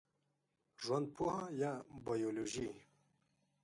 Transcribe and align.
ژوندپوهه 0.83 1.43
یا 1.61 1.73
بېولوژي 2.03 2.69